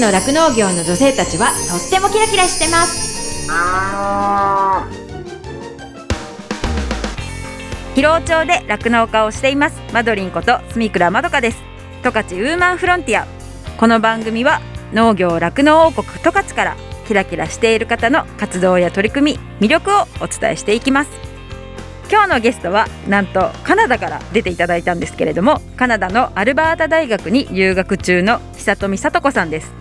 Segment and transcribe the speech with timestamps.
[0.00, 3.08] の酪農業の女性たちはとってもキラキラしてます。
[7.94, 9.80] 広尾町で酪農家をしています。
[9.92, 11.58] マドリンこと住倉まどかです。
[12.04, 13.26] 十勝ウーマンフロンティア。
[13.76, 14.60] この番組は
[14.92, 16.76] 農業酪農王国十勝から
[17.08, 21.27] キラキラしている方の活動や取り組み魅力をお伝えしていきます。
[22.10, 29.72] 今日のゲストはなんとカナダから出ていただいたんですけれどもカナダのアルバータ大学に留学中の久富聡子さんです。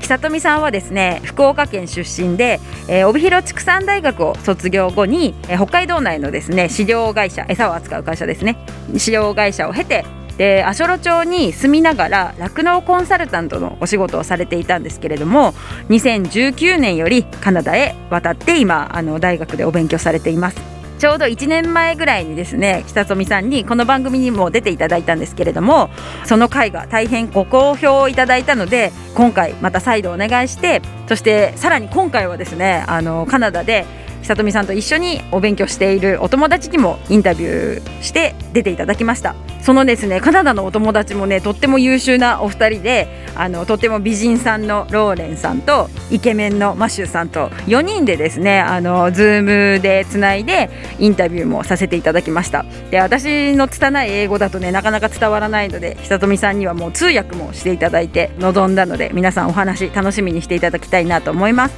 [0.00, 8.56] 久富さんはですね福岡県出身で、えー、帯広畜産大学を卒業後に、えー、北海道内のですね飼料会社餌を扱う会社ですね
[8.96, 10.06] 飼料会社を経て
[10.38, 15.52] で足寄町に住みながら酪農コンサルタントのお仕事をされていたんですけれども
[15.90, 20.67] 2019年よりカナダへ渡って今あの大学でお勉強されています。
[20.98, 25.90] ちょうど1年前ぐらいにですね久富さんにこの番組にも出ていただいたんですけれども
[26.24, 33.86] その回が大変ご好評いただいたので今回また再度お願いしてそしてさらに今回はですねあのカナダで
[34.22, 39.34] 久富さんと一緒にお勉強しているお友達にもインタビューして出ていただきました。
[39.62, 52.64] そのですねカナダのお友達もねとっても優秀なお二人であのとっても美人さんのローレンさんとイケメンのマシューさんと4人でですねあの Zoom でつないでインタビューもさせていただきました。
[52.90, 61.74] で私の拙い英語だとねなかなか伝わらないので久富さんにはもう通訳もしていただいて臨んだので皆さんお話楽しみにしていただきたいなと思います。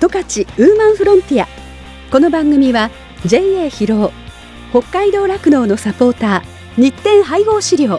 [0.00, 1.63] 十勝ウーマンフロンティア。
[2.14, 2.92] この番組は
[3.26, 4.12] JA 広尾
[4.70, 7.98] 北海道酪農のサポーター日展配合資料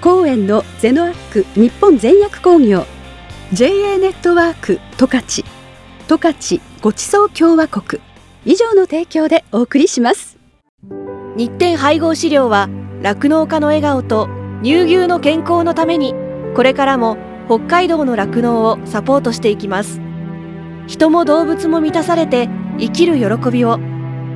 [0.00, 2.86] 公園のゼノアック日本全薬工業
[3.52, 5.44] JA ネットワーク十勝
[6.08, 8.00] 十勝ごちそう共和国
[8.46, 10.38] 以上の提供でお送りします。
[11.36, 12.70] 日展配合資料は
[13.02, 14.30] 酪農家の笑顔と
[14.62, 16.14] 乳牛の健康のために
[16.56, 20.00] これからも北海道の酪農をサポートしていきます。
[20.86, 22.48] 人も動物も満たされて
[22.80, 23.76] 生きる喜びを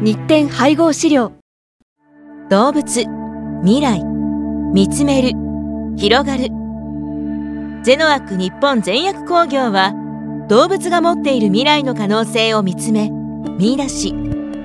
[0.03, 1.33] 日展配合資料。
[2.51, 3.07] 動物
[3.63, 5.31] 未来見つめる
[5.97, 6.51] 広がる。
[7.83, 9.95] ゼノアック日本全薬工業は
[10.51, 13.11] 動物が持っている未来の可能性を見つめ
[13.59, 14.15] 見出し。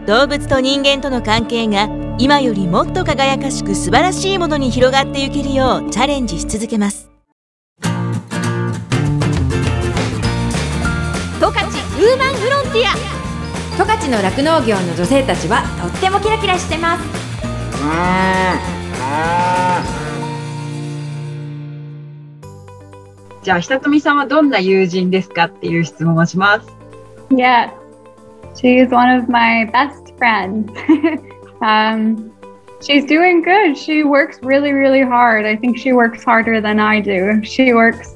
[0.05, 7.08] 動物と人間との関係が今よりもっと輝かしく素晴らしいものに広がっていけるようチャレンジし続けます。
[13.78, 17.24] 十勝の酪農業の女性たちはとってもキラキラしてます
[23.42, 26.68] じゃあ久富さんはどんな友人ですかっていう質問をします
[27.30, 27.70] Yes
[28.54, 30.70] she is one of my best friends
[31.60, 32.32] um,
[32.80, 37.00] she's doing good she works really really hard I think she works harder than I
[37.02, 38.14] do she works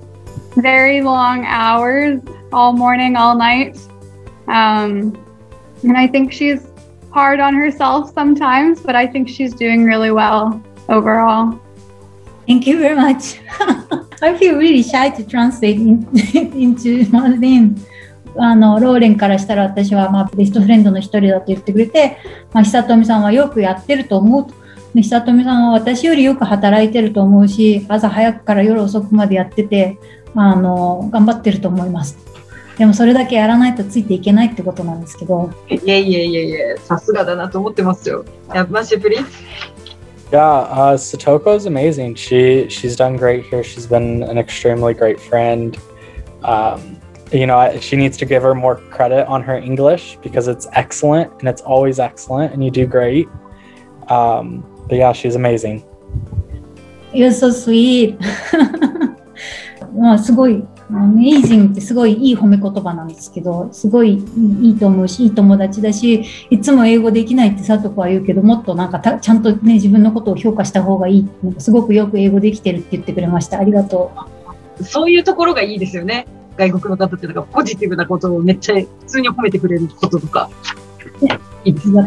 [0.56, 2.20] very long hours
[2.52, 3.76] all morning all night
[4.46, 5.12] um,
[5.83, 6.67] And I think she's
[7.11, 11.59] hard on herself sometimes, but I think she's doing really well overall.
[12.47, 13.39] Thank you very much.
[14.21, 16.07] I feel really shy to translate in,
[16.55, 17.75] into Marlene.
[18.35, 22.17] あのローレンからしたら私はまあベストフレンドの一人だと言ってくれて、
[22.51, 24.55] まあ、久富さんはよくやってると思うと
[24.95, 29.99] 久富さんは私よりよく働いてると思うし朝早くから夜遅くまでやってて
[30.35, 32.17] あの頑張ってると思います
[32.77, 35.51] でもそれだけやらないとついていけないってことなんですけど。
[35.69, 38.25] いやいやいやいや、さすがだなと思ってますよ。
[38.53, 39.17] やマシュプリ
[40.31, 42.15] Yeah, uh, Satoko is amazing.
[42.15, 43.63] She she's done great here.
[43.63, 45.77] She's been an extremely great friend.
[46.43, 46.99] Um,
[47.31, 51.31] you know, she needs to give her more credit on her English because it's excellent
[51.39, 53.27] and it's always excellent, and you do great.
[54.09, 55.83] Um, but yeah, she's amazing.
[57.13, 58.17] You're so sweet.
[59.95, 64.23] まあすごいアメイジングってすごいいい褒め言葉なんですけど、すごい
[64.61, 71.29] いいと思うし、いい友達だし、いつも英語できないって佐藤子は言うけど、もっとなんかちゃんとね、自分のことを評価した方がいい。
[71.41, 73.59] なんかすごくよく英語できてるって言ってくれました。
[73.59, 74.11] ありがと
[74.79, 74.83] う。
[74.83, 76.27] そういうところがいいですよね。
[76.57, 80.49] 外国の方ってなんかポジティブなことをめっちゃ普通に褒めてくれることとか。
[81.21, 82.03] ね、いいですね。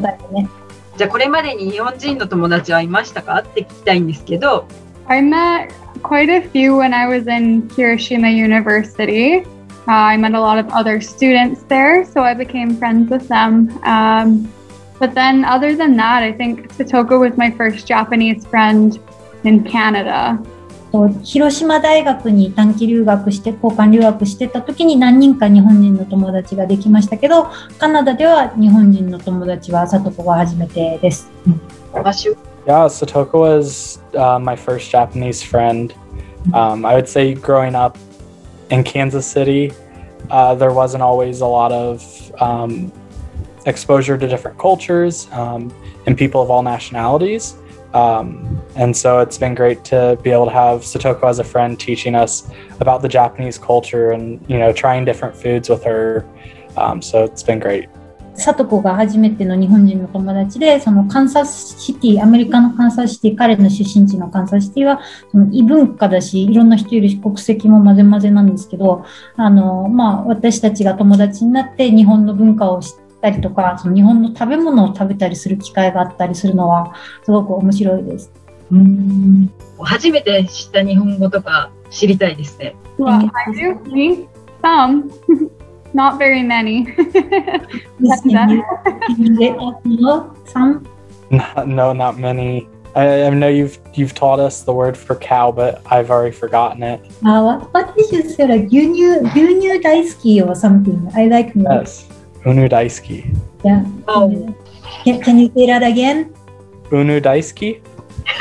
[0.97, 3.39] じゃあこれまでに日本人の友達はいましたか？
[3.41, 4.67] って聞きたいんですけど。
[5.08, 5.74] I met
[6.04, 9.46] quite a few when I was in Hiroshima University.
[9.88, 13.70] Uh, I met a lot of other students there, so I became friends with them.
[13.84, 14.52] Um,
[15.00, 19.00] but then, other than that, I think Satoko was my first Japanese friend
[19.44, 20.40] in Canada.
[21.24, 27.48] 広島大学に短期留学して交換留学してた時に何人か日本人の友達ができましたけど
[27.80, 31.32] カナダでは日本人の友達はさとこが初めてです。
[32.67, 35.95] yeah, Satoko was uh, my first Japanese friend.
[36.53, 37.97] Um, I would say growing up,
[38.71, 39.73] in Kansas City,
[40.31, 42.93] uh, there wasn't always a lot of um,
[43.67, 45.73] exposure to different cultures um,
[46.07, 47.55] and people of all nationalities.
[47.95, 51.79] Um, and so it's been great to be able to have Satoko as a friend
[51.79, 56.27] teaching us about the Japanese culture and, you know, trying different foods with her.
[56.77, 57.89] Um, so it's been great.
[58.37, 65.01] さとこが初めての日本人の友達で、そのカンサスシティ、アメリカのカンサスシティ、彼の出身地のカンサスシティは、
[65.33, 69.05] その異文化だし、いろんな人いるし、国籍も混ぜ混ぜなんですけど、
[69.37, 72.91] あの、まあ、私たちが友達になって日本の文化を知っ
[73.21, 76.95] たりとか、その日本の食べ物を食べたりする機会があったりするのは、
[77.25, 78.33] すごく面白いです。
[78.71, 82.75] うん初めて知った日本語とか知りたいですね。
[82.99, 83.31] Well,
[85.96, 85.96] I do.
[85.96, 85.96] Me?
[85.96, 85.96] Some.
[85.96, 86.88] Not very many.
[88.00, 88.64] Yes, can you-
[89.08, 90.88] can you let us know some?
[91.30, 92.68] Not, no, not many.
[92.96, 96.84] I, I know you've you've taught us the word for cow, but I've already forgotten
[96.84, 97.00] it.
[97.26, 98.46] Uh, what, what did you say?
[98.48, 101.10] Like 牛乳、牛乳大好き or something.
[101.16, 101.84] I like milk.
[101.84, 102.06] Yes,
[102.46, 103.26] unu daisuki.
[103.64, 103.86] Yeah.
[104.08, 104.30] Oh.
[105.06, 106.34] Can, can you say that again?
[106.92, 107.80] Unu daisuki.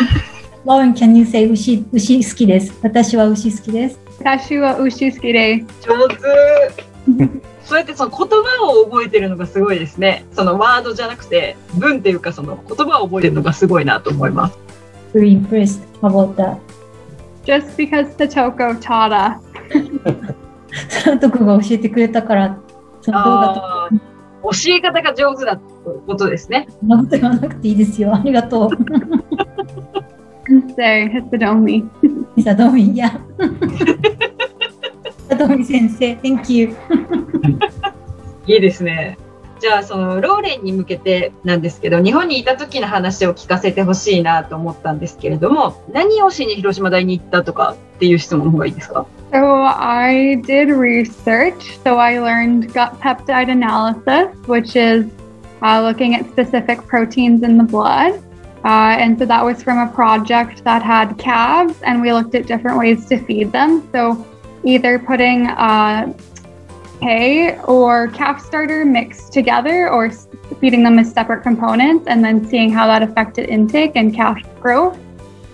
[0.64, 2.72] Lauren, can you say 牛、牛好きです。
[2.82, 3.98] 私は牛好きです。
[4.24, 5.64] Kashu wa ushisuki de.
[5.80, 6.16] 上手
[7.63, 10.25] そうやってその言葉を覚えてるのがすごいですね。
[10.31, 14.57] そのワードじゃなくて文っていうかその言葉を覚えてるのがすごいなと思います。
[15.13, 16.57] Very impressed about that.
[17.45, 19.39] Just because Satoko taught us.
[20.89, 22.57] そのとこが教えてくれたから、
[23.01, 23.95] その動画と
[24.43, 25.63] 教え方が上手だって
[26.05, 26.67] ことですね。
[26.81, 28.13] そんなこと言わなくていいですよ。
[28.13, 28.69] ありがとう。
[30.75, 31.89] Say, Hisadomi.
[32.35, 33.19] ミサドミ、いや。
[35.28, 36.76] サドミ先生、Thank you.
[38.46, 39.16] いいですね。
[39.60, 51.78] じゃあそのローレンに向けてなんですけど日本にいた時の話を聞かせてほしいなと思ったんですけれども何をしに広島大に行ったとかっていう質問の方がいいですか So I did research.
[51.84, 55.06] So I learned gut peptide analysis, which is
[55.62, 58.14] uh, looking at specific proteins in the blood.
[58.64, 62.46] Uh, and so that was from a project that had calves, and we looked at
[62.46, 63.88] different ways to feed them.
[63.92, 64.26] So
[64.64, 66.12] either putting uh,
[67.00, 70.28] hay or calf starter mixed together, or s-
[70.60, 74.98] feeding them as separate components, and then seeing how that affected intake and calf growth.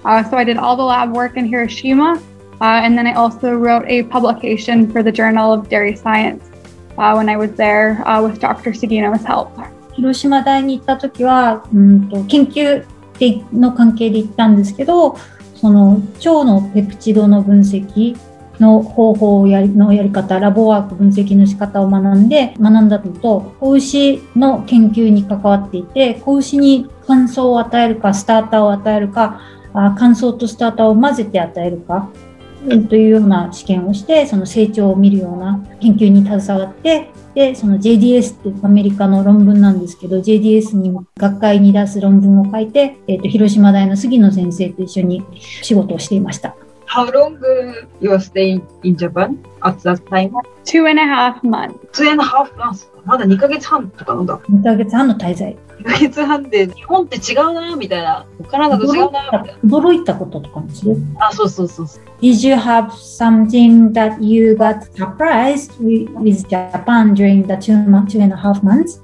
[0.05, 2.21] Uh, so I did all the lab work in Hiroshima.
[2.61, 6.43] Uh, and then I also wrote a publication for the Journal of Dairy Science
[6.97, 8.71] uh, when I was there uh, with Dr.
[8.73, 9.53] Sugino's help.
[9.93, 12.85] 広島大に行った時は、うんと研究
[13.53, 15.17] の関係で行ったんですけど、
[15.55, 18.17] その腸のペプチドの分析
[18.62, 29.42] の方法をやりのやり方、ラボワーク分析の仕方を学んで、学んだのと、子牛の研究に関わっていて、子牛に乾燥を与えるか、スターターを与えるか、
[29.74, 32.10] あ乾燥とスターターを混ぜて与えるか、
[32.88, 46.56] というような試験をして、その成長を見るような研究に携わって、で、その JDS ってアメリカの論文なんですけど、JDS に学会に出す論文を書いて、えっ、と、広島大の杉野先生と一緒に仕事をしていました。
[46.94, 47.40] How long
[48.02, 50.34] you staying in Japan at that time?
[50.66, 51.80] Two and a half months.
[51.98, 52.92] Two and a half months.
[53.06, 54.38] まだ2ヶ月半とかなんだ。
[54.40, 55.58] 2ヶ月半の滞在。
[55.80, 58.28] 2ヶ月半で日本って違うなみたいな。
[58.50, 59.54] カナダと違うなみたいな。
[59.64, 62.04] 驚いたこととかもするあ、そうそうそうそう。
[62.22, 67.74] Did you have something that you got surprised with, Japan during the two,
[68.10, 69.00] two and a half months?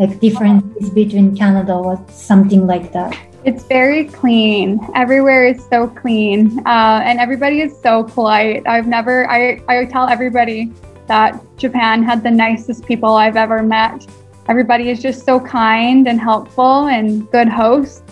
[0.00, 3.29] Like differences between Canada or something like that?
[3.42, 4.80] It's very clean.
[4.94, 6.58] Everywhere is so clean.
[6.66, 8.66] Uh, and everybody is so polite.
[8.66, 10.70] I've never, I, I tell everybody
[11.06, 14.06] that Japan had the nicest people I've ever met.
[14.48, 18.02] Everybody is just so kind and helpful and good hosts.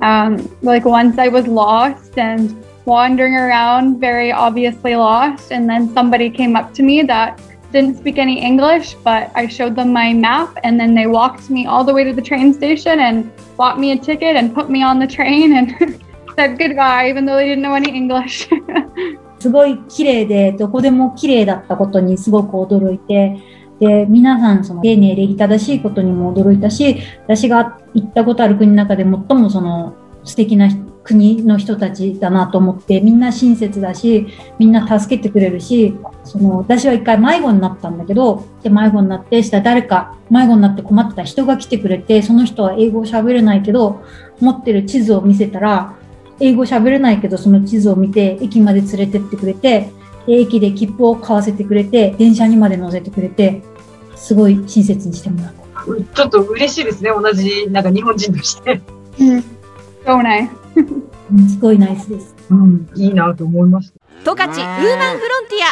[0.00, 6.30] Um, like once I was lost and wandering around, very obviously lost, and then somebody
[6.30, 7.40] came up to me that
[7.71, 11.65] didn't speak any English, but I showed them my map, and then they walked me
[11.65, 14.83] all the way to the train station and bought me a ticket and put me
[14.83, 15.75] on the train and
[16.35, 18.47] said goodbye, even though they didn't know any English.
[19.39, 23.37] すごい綺麗で、どこでも綺麗だったことにすごく驚いて、
[23.79, 30.69] で、皆さん、その、丁寧礼儀正しいことにも驚いたし、私が行ったことある国の中で最もその、素敵な
[31.02, 34.26] 国の人たちだなと思って、みんな親切だし、
[34.58, 44.02] みんな助けてくれるし、その、私は一回迷子になったんだけど、で、迷子になって、したら誰か迷子になって困ってた人が来てくれて、その人は英語を喋れないけど、
[44.40, 45.96] 持ってる地図を見せたら、
[46.38, 49.90] 英語喋れないけど、その地図を見て、駅まで連れてってくれて、
[50.26, 53.62] で駅で切符を買わせてくれて、電車にまで乗せてくれて、
[54.16, 55.60] すごい親切にしてもらった。
[56.14, 57.10] ちょっと嬉しいですね。
[57.10, 58.80] 同じ、なんか日本人として。
[59.18, 59.59] so nice.
[61.30, 62.34] うんすごいナイスです。
[62.50, 64.00] うん、いいなと思いました。
[64.24, 65.64] 十勝ウーマンフロンティ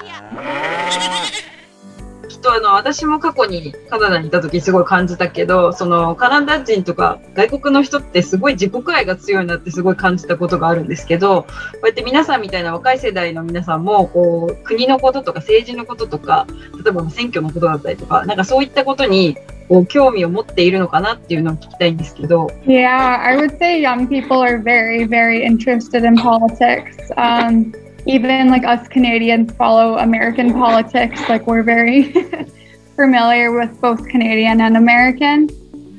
[2.25, 11.49] アきっとあの私も過去にカナダにいた時すごい感じたけどそのカナダ人とか外国の人ってすごい自国愛が強いなってすごい感じたことがあるんですけどこ
[11.83, 16.47] うやって皆さんみたいな若い世代の皆さんもこう国のこととか政治のこととか
[16.83, 19.37] 例えば選挙のことだったりとかなんかそういったことに
[19.68, 22.48] こう興味を持っているのかなっていうのを聞きたいんですけど。
[22.66, 27.12] Yeah, I would say young people are very, very interested in politics.
[27.18, 27.74] Um,
[28.06, 31.20] even like us Canadians follow American politics.
[31.30, 32.14] Like we're very
[32.96, 35.50] familiar with both Canadian and American.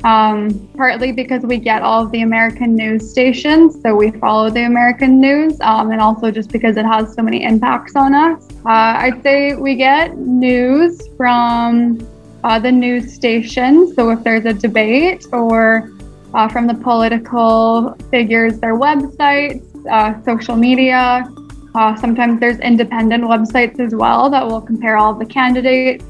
[0.05, 4.67] Um, partly because we get all of the American news stations, so we follow the
[4.67, 8.47] American news, um, and also just because it has so many impacts on us.
[8.67, 12.07] Uh, I'd say we get news from
[12.44, 13.96] the news stations.
[13.96, 15.92] So if there's a debate or
[16.34, 21.32] uh, from the political figures, their websites, uh, social media.
[21.76, 26.04] Uh, sometimes there's independent websites as well that will compare all the candidates.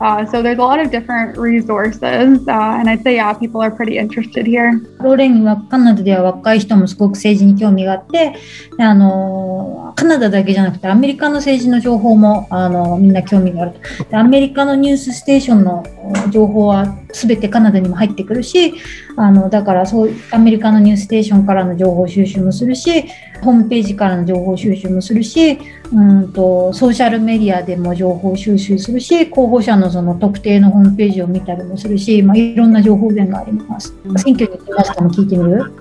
[0.00, 2.02] Uh, so there's a lot of different resources,
[2.48, 4.80] uh, and I'd say yeah, people are pretty interested here.
[5.00, 8.34] ローレンはカナダでは若い人もすごく政治に興味があって、
[8.78, 13.72] あのカナダだけじゃなくてアメリカの政治の情報もあのみんな興味がある
[14.10, 15.84] とアメリカのニュースステーションの
[16.30, 18.74] 情報は全てカナダにも入ってくるし
[19.16, 23.04] あのだからそうアメリカのニュースステーションからの情報収集もするし
[23.42, 25.58] ホームページからの情報収集もするし
[25.94, 33.94] うんとソーシャルメディアでも情報収集するし候補者のその特定のホームページを見たりもするし、まあ、いろんな情報源があります。
[34.16, 35.72] 選挙に行きましたも聞いてみる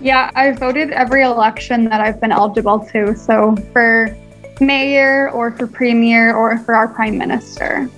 [0.00, 3.16] Yeah, I've voted every election that I've been eligible to.
[3.16, 4.16] So for
[4.60, 7.90] mayor or for premier or for our prime minister.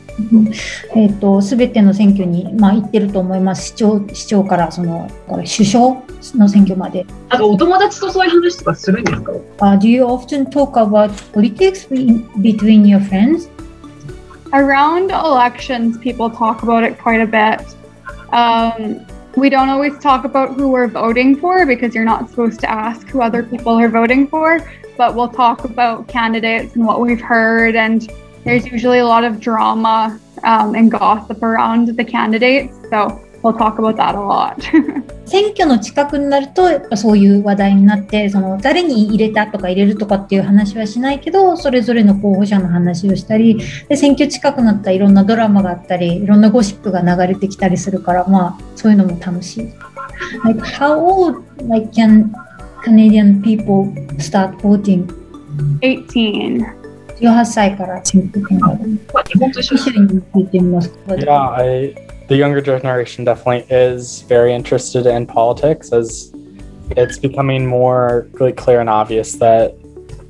[0.94, 6.02] えっと全ての選挙に、まあ、行ってると思います市長市長からその首相
[6.34, 7.06] の選挙まで。
[7.28, 13.48] なんかお友達とそういう話とかするんですか Uh, do you often talk about politics be- between your friends?
[14.52, 17.60] Around elections, people talk about it quite a bit.
[18.32, 19.04] Um,
[19.36, 23.06] we don't always talk about who we're voting for because you're not supposed to ask
[23.08, 24.58] who other people are voting for,
[24.96, 27.76] but we'll talk about candidates and what we've heard.
[27.76, 28.10] And
[28.44, 32.76] there's usually a lot of drama um, and gossip around the candidates.
[32.90, 34.58] So we'll talk about that a lot.
[35.26, 49.72] 選挙の近くになるとやっぱそういう話題になってその誰に入れたとか入れるとかっていう話はしないけどそれぞれの候補者の話をしたりで選挙近くなったらいろんなドラマがあったりいろんなゴシップが流れてきたりするからまあそういうのも楽しい。
[50.44, 52.32] Like how old like can
[52.82, 55.06] Canadian people start voting?
[55.82, 56.87] 18.
[57.19, 58.79] 18歳から選挙権がある。
[59.13, 60.91] まあ日本と一緒一緒に聞いてみます。
[61.07, 61.95] Yeah, I
[62.27, 66.33] the younger generation definitely is very interested in politics as
[66.95, 69.73] it's becoming more really clear and obvious that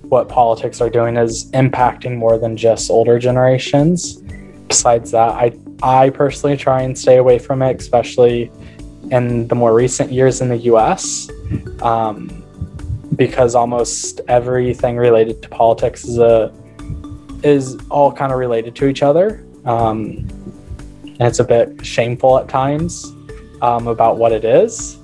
[0.04, 4.22] what politics are doing is impacting more than just older generations.
[4.68, 8.52] Besides that, I I personally try and stay away from it, especially
[9.12, 11.30] in the more recent years in the US.
[11.82, 12.44] Um,
[13.16, 16.52] because almost everything related to politics is a
[17.44, 19.46] is all kind of related to each other.
[19.66, 20.28] Um,
[21.04, 23.14] and it's a bit shameful at times
[23.62, 24.98] um, about what it is.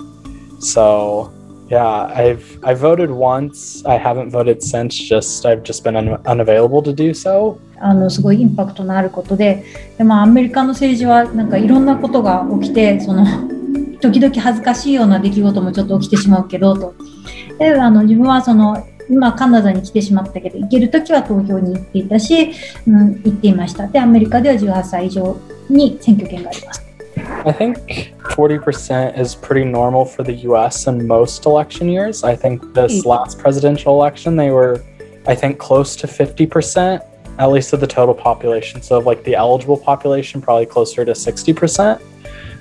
[0.60, 1.32] So
[1.70, 3.86] yeah, I've I voted once.
[3.86, 4.98] I haven't voted since.
[4.98, 7.60] Just I've just been un- unavailable to do so.
[7.82, 9.64] あのすごいインパクトのあることで
[9.98, 13.26] で、まあ、アメリカの政治はなんかいろんなことが起きてその
[14.02, 16.94] 時々恥ずかしいような出来事もちょっと起きてしまうけどと
[17.58, 22.52] であの自分はその 今カナダに来てしまったけど行ける時は投票に行っていたし、
[22.88, 25.38] うん、行っていましたでアメリカでは18歳以上
[25.70, 26.90] に選挙権があります
[27.46, 32.24] I think 40% is pretty normal for the US in most election years.
[32.24, 34.84] I think this last presidential election, they were,
[35.28, 37.02] I think, close to 50%,
[37.38, 38.82] at least of the total population.
[38.82, 42.02] So, of like the eligible population, probably closer to 60%.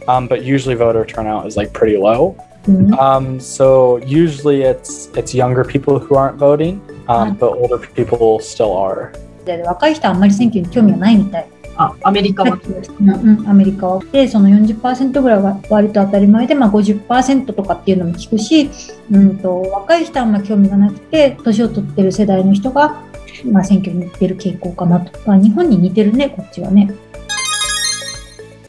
[0.09, 2.37] Um, but usually voter turnout is like pretty low.
[2.67, 8.39] うん Um, so usually it's it's younger people who aren't voting, um, but older people
[8.39, 9.12] still are.
[9.46, 12.60] で若い人はあんまり選挙に興味がないみたいあアメリカは？
[13.01, 14.03] うんうん、アメリカは。
[14.12, 18.70] で、その40%ぐらいは割と当たり前で、まあ、50%とかっていうのも聞くし、
[19.12, 23.01] うんと、若い人はあんま興味がなくて、年を取ってる世代の人が、
[23.51, 25.20] まあ、選挙に行ってる傾向かなと。
[25.25, 26.93] まあ、日本に似てるね、こっちはね。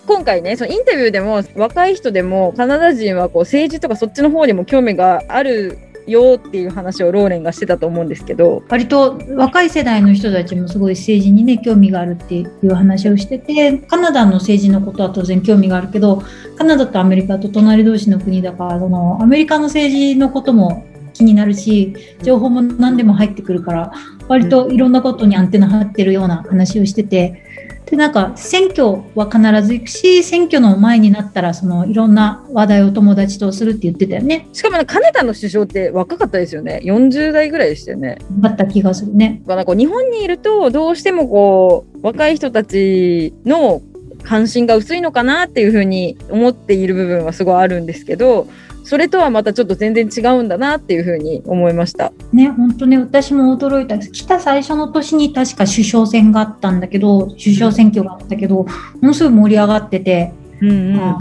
[0.07, 16.23] 今回ね、そのインタビューでも若い人でもカナダ人はこう政治とかそっちの方にも興味があるよっていう話をローレンがしてたと思うんですけど、割と若い世代の人たちもすごい政治にね、興味があるっていう話をしてて、カナダの政治のことは当然興味があるけど、
[16.57, 20.85] カナダとアメリカと隣同士の国だから、そのアメリカの政治のことも
[21.15, 23.93] 気になるし、情報も何でも入ってくるから、
[24.29, 27.43] 割といろんなことにアンテナ張ってるような話をしてて、
[27.87, 34.49] で、なんか選挙は必ず行くし、選挙の前になったら、そのいろんな話題を友達とするって言ってたよね。
[34.53, 36.81] しかもね、カナダの首相って若かったですよね。
[36.83, 38.19] 40代ぐらいでしたよね。
[38.41, 39.43] だった気がするね。
[39.47, 43.83] なんか日本にいると、どうしてもこう、若い人たちの
[44.25, 48.49] 関心が薄いのかなっていうふうに思っている部分はすごいあるんですけど、
[48.85, 52.13] それとはまたちょっと全然違うんだなっていうふうに思いました。
[52.33, 54.13] ね、本当ね、私も驚いたです。
[54.13, 58.69] 来た最初の年に確か首相選があったんだけど、首相選挙があったけど、も
[59.01, 61.19] のすごい盛り上がってて、うんうんあ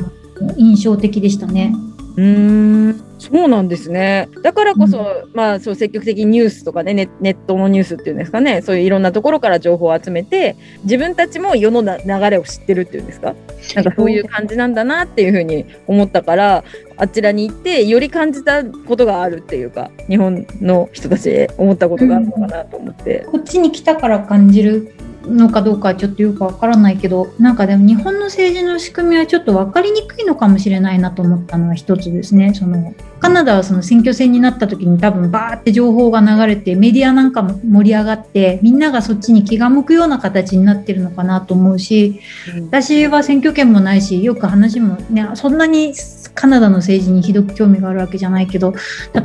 [0.58, 1.74] 印象的でしたね。
[2.16, 3.04] うーん。
[3.18, 4.28] そうなんですね。
[4.42, 13.34] だからこそ、まあ、そう積極的にニュースとかねネ、ネットのニュースっていうんですかね、そういういろんなところから情報を集めて、自分たちも世のな流れを知ってるっていうんですか、
[13.76, 16.66] なんかそういう感じなんだなっていうふうに思ったから、
[16.98, 23.26] あちらに行って、より感じたことがあるっていうか、日本の人たちへ思ったことがあるのかなと思って。
[23.32, 24.94] こっちに来たから感じる
[25.26, 32.54] のかどうかはちょっとよくわからないけど、なんかでも日本の政治の仕組みはちょっと分かりにくいのかもしれないなと思ったのは一つですね。
[32.54, 42.20] そのカナダはその選挙戦になった時に多分バーって情報が流れてメディアなんかも盛り上がってみんながそっちに気が向くような形になってるのかなと思うし、
[42.66, 45.94] 私は選挙権もないしよく話もねそんなに
[46.36, 48.74] カナダの政治にひどく興味があるわけじゃないけど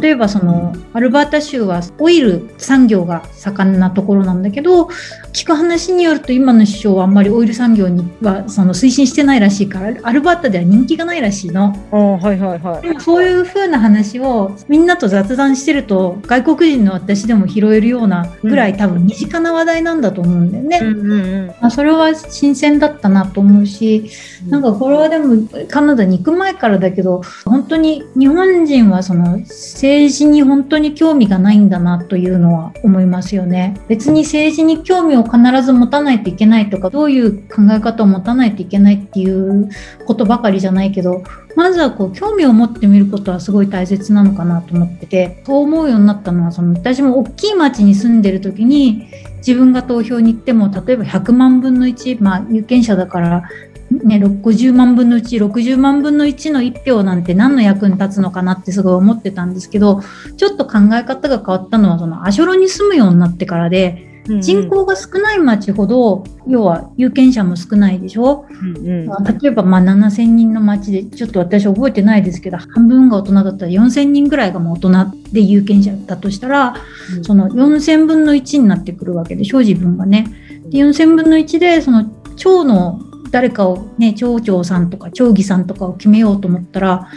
[0.00, 4.90] 例えばそのアルバータ州はオイル産業が盛んなところなんだけど
[5.32, 11.74] 聞く話によると今の首相はあんまりオイル産業にはその推進してないらしいからアルバータでは人気がないらしいの。
[11.92, 12.82] ああはいはいはい。
[12.82, 20.78] でもそういう風な話をみんなと雑談してると外国人の私でも拾えるようなぐらい多分身近な話題なんだと思うんだよね。
[20.82, 24.10] うんうんうんまあ、それは新鮮だったなと思うし、
[24.48, 33.74] なんかこれはでもカナダに行く前からだけど、本当に日本人はその政治に本当に興味がないんだなというのは思いますよね。
[33.88, 39.68] 別に政治に興味を必ず持たないといけないとか、どういう考え方を持たないといけないっていう
[40.06, 41.22] ことばかりじゃないけど、
[41.56, 49.06] まずはこう興味を持ってみることはすごい大切なのかなと思ってて、そう思うようになったのは、その私も大きい町に住んでる時に、
[49.38, 53.42] 自分が投票に行っても、例えば100万分の1、まあ有権者だから、
[53.90, 60.02] ね、50万分の1、60万分の1の1票なんて何の役に立つのかなってすごい思ってたんですけど、
[60.36, 64.07] ちょっと考え方が変わったのは、そのアショロに住むようになってからで、
[64.40, 68.46] 人口が少ない町ほど、要は有権者も少ないでしょ？
[68.62, 69.06] うんうん。
[69.06, 76.74] まあ例えばまあ7000人の町で、ちょっと私覚えてないですけど、半分が大人だったら4000人ぐらいがもう大人で有権者だとしたら、
[77.16, 77.24] うん。
[77.24, 80.26] その4000分の1になってくるわけでしょ、自分がね。
[80.70, 82.04] で4000分の1で、その
[82.36, 87.08] 町の誰かをね、町長さんとか町議さんとかを決めようと思ったら、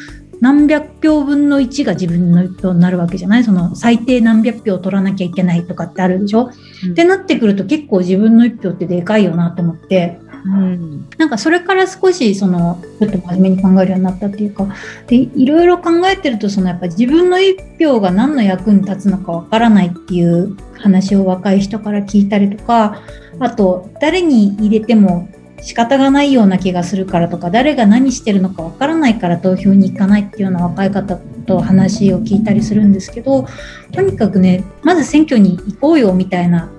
[0.42, 3.44] 何百票分の1が自分の票になるわけじゃない？
[3.44, 6.52] その最低何百票取らなきゃいけないとかってあるでしょ、
[6.86, 6.92] うん。
[6.92, 11.08] ってなってくると結構自分の1票ってでかいよなと思って、うん。
[11.18, 14.68] なんかそれから少しそのちょっと真面目に考えるようになったっていうか
[15.06, 23.04] でいろいろ考えてるとそのやっぱ自分の一票が何の役に立つのかわからないっていう話を若い人から聞いたりとか
[23.40, 25.30] あと誰に入れても
[25.62, 33.48] 仕方がないような気がするからとか誰が何してるのかわからないから投票に行かないっていうような若い方と話を聞いたりするんですけど
[33.92, 36.72] とにかくねまず選挙に行こうよみたいな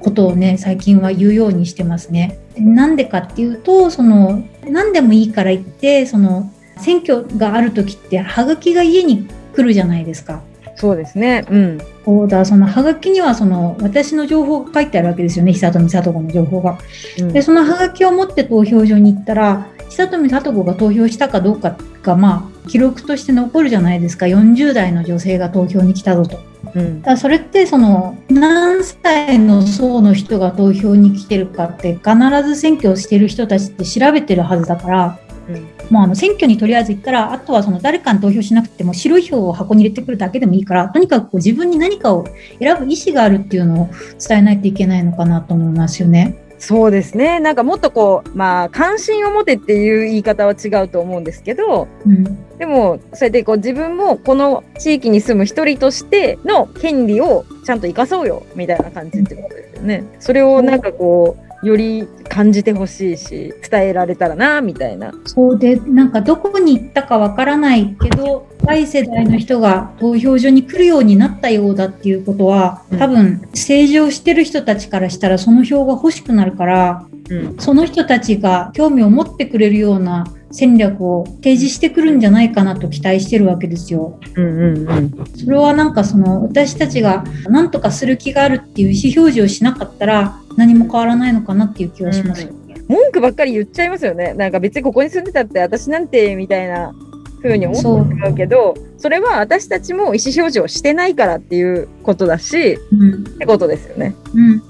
[0.00, 2.38] ことをね最近は言うようにしてますね。
[2.58, 10.42] なんでかっていうとその何でもいいから行ってその選挙がある時ってはがきが家に来るじゃないですか。
[10.82, 11.46] そうですね。
[11.48, 11.78] うん。
[12.04, 16.76] そうだそのはがきにはその私の情報が書いてあるわけですよね久富聡子の情報が。
[17.20, 26.40] うんでそのハガキを持って投票所に行ったら久富聡子が投票したかどうかがまあ記録として残るじゃないですか40代の女性が投票に来たぞと。
[26.74, 35.18] うんだそれってその何歳の層の人が投票に来てるかって必ず選挙をしてる人たちって調べてるはずだから、
[35.48, 42.24] うんもうあの選挙にとりあえず行ったらあとはその誰かに投票しなくても白い票を箱に入れてくるだけでもいいからとにかくこう自分に何かを
[42.58, 46.38] 選ぶ意思があるっていうのを伝えないといけないのかなと思いますよね。
[46.58, 47.40] そうですね。
[47.40, 52.24] なんかもっとこう、まあ、関心を持てっていう言い方は違うと思うんですけど、うん
[52.56, 60.04] でも、それでこう自分もこの地域に住む一人としての権利をちゃんと生かそうよ、みたいな感じってことですよね。
[60.20, 65.12] それをなんかこう、より感じてほしいし、伝えられたらな、みたいな。
[65.26, 77.56] そうで、なんかどこに行ったかわからないけど、若い世代の人が投票所に来るようになったようだっていうことは、多分政治をしてる人たちからしたらその票が欲しくなるから、うん。
[77.58, 84.20] その人たちが興味を持ってくれるような戦略を提示してくるんじゃないかなと期待してるわけですよ。
[84.36, 85.26] うんうんうん。
[85.34, 92.74] それはなんかその私たちが何とかする気があるっていう意思表示をしなかったら何も変わらないのかなっていう気はしますよね。
[92.88, 94.34] 文句ばっかり言っちゃいますよね。
[94.34, 96.94] なんか別にここに住んでたって私なんてみたいな
[97.42, 104.14] 風に思ってしまうけど、それは私たちも意思表示をしてないからっていうことだし、うんってことですよね。
[104.34, 104.62] うん、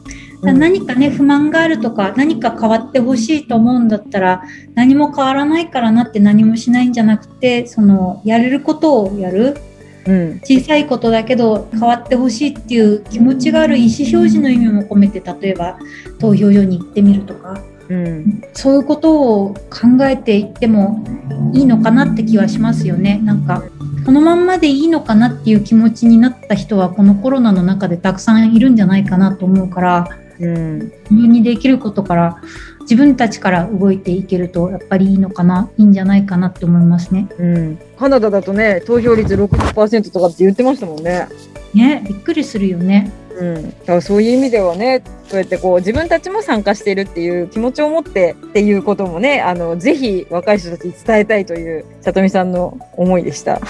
[0.42, 4.42] だから何かね不満があるとか何か変わってほしいと思うんだったら
[4.74, 9.56] 何も変わらないからなって何もしないんじゃなくてそのやれることをやる
[10.04, 10.40] うん。
[10.40, 15.78] 小さいことだけど変わってほしいっていう気持ちがある意思表示の意味も込めて例えば
[16.18, 18.42] 投票所に行ってみるとかうん。
[18.52, 21.04] そういうことを考えていっても
[21.52, 23.20] いいのかなって気はしますよね。
[23.22, 23.62] なんか
[24.04, 30.08] このまんまでいいのかなっていう気持ちになった人はこのコロナの中でたくさんいるんじゃないかなと思うから
[30.42, 30.78] うん。
[30.78, 32.42] 自分にできることから
[32.80, 37.28] 自分たちから動いていけるとやっぱりいいのかないいんじゃないかなって思いますね。
[37.38, 37.78] うん。
[37.98, 41.28] カナダだとね、投票率60%とかって言ってましたもんね。
[41.74, 43.10] ねびっくりするよね。
[43.38, 53.60] うん、だからそういう意味ではね、そうやってこう自分たちも参加しているっていう気持ちを持ってっていうこともね、あのぜひ若い人たちに伝えたいという里見さんの思いでした。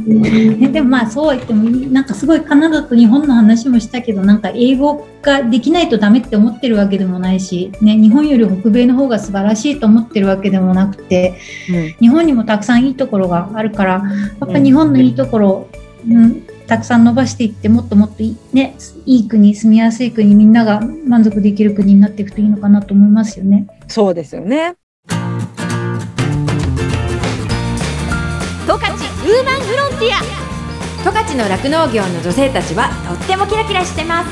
[0.06, 11.34] ね、でもまあそうは言ってもなんかすごいカナダと日本の話もしたけどなんか英語ができないとダメって思ってるわけでもないし、ね、日本より北米の方が素晴らしいと思ってるわけでもなくて
[12.00, 14.02] 日本にもたくさんいいところがあるから
[14.40, 15.68] やっぱ日本のいいところ、
[16.08, 23.66] うん、たくさん伸ばしていってもっともっといい,、ね、いい国住みやすい国みんなが満足できる国になっていくといいのかなと思いますよね。
[23.88, 24.74] そうですよね。
[31.30, 34.30] ア十勝の酪農業の女性たちはとってもキラキラしてます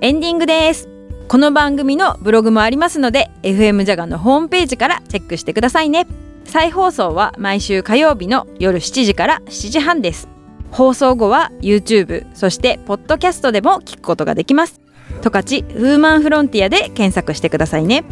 [0.00, 0.88] エンディングです。
[1.28, 6.06] この番組のブログもありますので FM ジャガのホームページからチェックしてくださいね。
[6.44, 10.28] 再放送は毎週火曜日の夜7時から7時半です。
[10.70, 14.80] 放送後は YouTube そしてポッドキャストでも聞くことができます。
[15.22, 18.04] 十勝ウーマンフロンティアで検索してくださいね。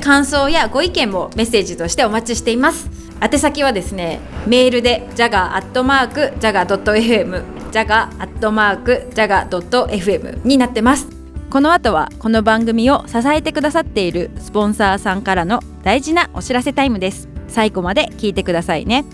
[0.00, 2.90] 感想やご意見もメッセージとしてお待ちしています。
[3.22, 11.08] 宛先はですねメールで jaga.jaga.fm jaga.jaga.fm になってます。
[11.50, 17.28] この後はこの番組を支えてくださっているスポンサーさんからの大事なお知らせタイムです。
[17.48, 19.04] 最後まで聞いてくださいね。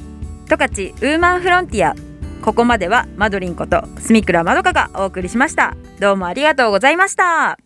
[0.48, 1.94] 十勝ウーマンフロンティア。
[2.42, 5.74] ここまではマドリンこと住倉まどかがお送りしました。
[5.98, 7.58] どうもありがとうございました。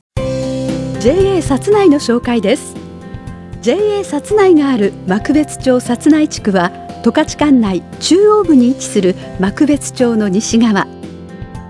[1.01, 2.80] JA 薩内の紹介です
[3.63, 6.71] JA 薩内がある幕別町薩内地区は
[7.05, 10.87] 十勝管内中央部に位置する幕別町の西側。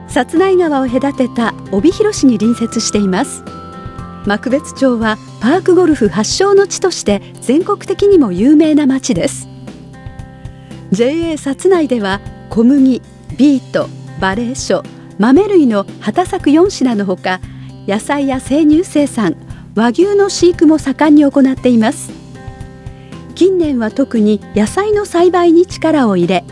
[0.09, 3.43] 薩内川を隔てた帯広市に隣接しています。
[4.25, 9.49] 幕別町はパークゴルフ発祥の地として全国的にも有名な町です。
[10.93, 13.03] JA 薩内では小麦、
[13.37, 13.89] ビート、
[14.21, 14.85] バレー書、
[15.19, 17.41] 豆類の畑作4品のほか
[17.89, 19.35] 野菜や生乳生産
[19.75, 22.11] 和牛の飼育も盛んに行っています。
[23.35, 26.45] 近年は特に野菜の栽培に力を入れ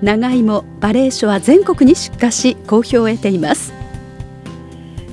[0.00, 3.72] 長芋バレー書は全国に出荷し好評を得ています。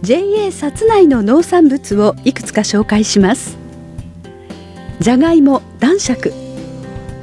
[0.01, 3.57] JA 薩内の農産物をいくつか紹介します。
[4.99, 6.33] じゃがいも男爵。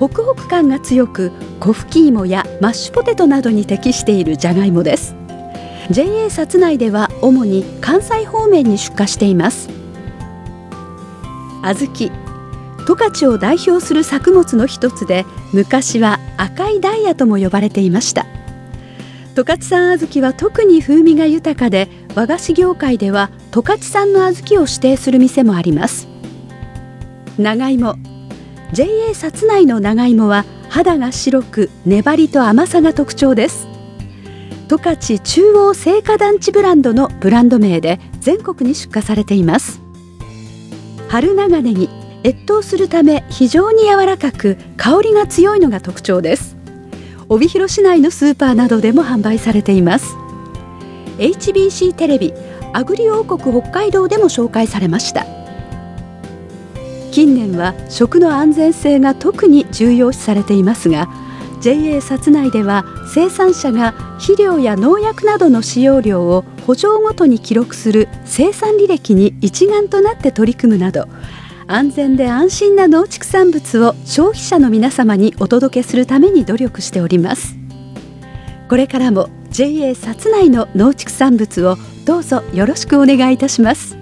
[0.00, 5.14] ホクホク感が強く小吹き芋やマッシュポテトなどに適しているじゃがいもです。
[5.90, 9.79] JA 薩内では主に関西方面に出荷しています。
[11.62, 12.30] 小豆。
[12.86, 18.26] 十勝を代表する作物の一つで昔は赤いダイヤとも呼ばれていました。
[19.34, 26.08] 十勝産小豆は特に風味が豊かで和菓子業界では十勝産の小豆を指定する店もあります。
[27.38, 27.96] 長芋。
[28.72, 33.68] JA 薩内の長芋は肌が白く粘りと甘さが特徴です。
[34.68, 39.89] 十勝中央製菓団地ブランドのブランド名で全国に出荷されています。
[41.10, 41.88] 春長ネギ
[42.24, 46.56] 越冬するため非常に柔らかく香りが強いのが特徴です。
[47.28, 50.14] 帯広市内のスーパーなどでも販売されています。
[51.18, 52.32] HBC テレビ
[52.72, 55.26] アグリ王国北海道でも紹介されました。
[57.10, 61.08] 近年は食の安全性が特に重要視されていますが
[61.60, 71.06] JA 薩内では生産者が肥料や農薬などの使用量を補助ごとに記録する生産履歴に一丸となって取り組むなど
[71.66, 77.56] 安全で安心な農畜産物を消費者の皆様にお届けするために努力しております。
[78.68, 83.96] これからも JA 薩内の農畜産物をどうぞよろしくお願いいたします。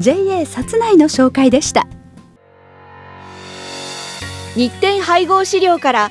[0.00, 1.86] JA 札内の紹介でした。
[4.54, 6.10] 日展配合飼料から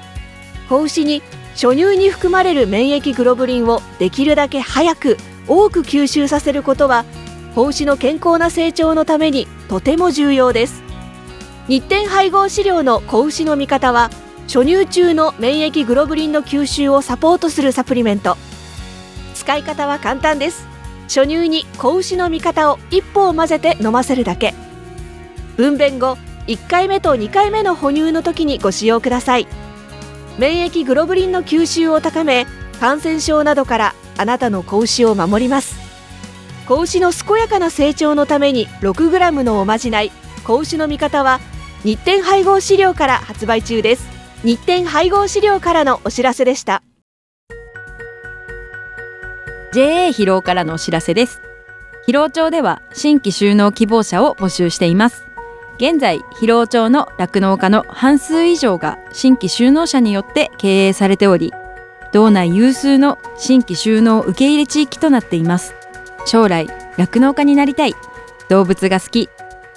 [0.71, 7.03] 子牛に初乳に含まれる免疫グロブリンをできるだけ早く多く吸収させることは
[7.53, 10.81] 子牛の健康な成長のためにとても重要です。
[11.67, 14.11] 日展配合飼料の子牛の味方は
[14.43, 18.37] 初乳中の免疫グロブリンの吸収をサポートするサプリメント。
[19.33, 20.65] 使い方は簡単です。
[21.03, 24.53] 初乳に子牛の味方を一歩を混ぜて飲ませるだけ。
[25.57, 29.47] 分娩後1回目と2回目の哺乳の時にご使用ください。
[30.41, 32.47] 免疫グロブリンの吸収を高め
[32.79, 35.75] 感染症などからあなたの子牛を守ります。
[36.67, 40.11] 子牛の健やかな成長のために 6g のおまじない。
[40.43, 41.39] 子牛の味方は
[41.83, 44.09] 日展配合飼料から発売中です。
[44.43, 46.81] 日展配合飼料からのお知らせでした。
[49.73, 51.39] JA 疲労からのお知らせです。
[52.07, 55.30] 疲労町では新規就農希望者を募集しています。
[55.81, 61.51] 現在疲労町の酪農家の半数以上が新規就農者によって経営されており
[62.11, 65.73] 道内有数の新規就農受け入れ地域となっています。
[66.27, 66.67] 将来
[66.97, 67.95] 酪農家になりたい。
[68.47, 69.27] 動物が好き。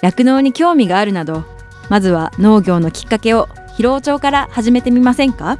[0.03, 1.43] 酪農に興味があるなど
[1.89, 5.57] まずは農業のきっかけを疲労町から始めてみませんか？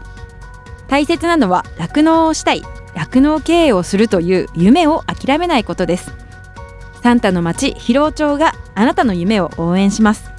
[0.88, 2.62] 大切なのは酪農をしたい。
[2.94, 6.14] 酪農経営をするという夢を諦めないことです。
[7.02, 10.35] サンタの町疲労町があなたの夢を応援します。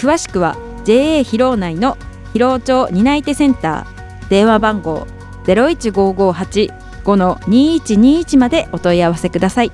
[0.00, 1.98] 詳しくは JA 疲労内の
[2.32, 5.06] 疲労町担い手センター電話番号
[5.44, 9.72] 01558-5-2121までお問い合わせください。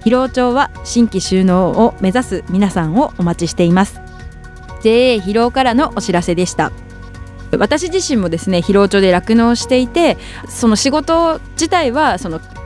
[0.00, 3.98] 疲労町は新規就農を目指す皆さんをお待ちしています。
[4.82, 6.70] JA 疲労からのお知らせでした。
[7.58, 10.18] 私自身もですね疲労町で酪農していて
[10.50, 12.42] その仕事自体はその